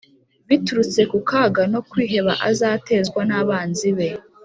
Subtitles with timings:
[0.49, 4.17] biturutse ku kaga no kwiheba azatezwa n’abanzi bawe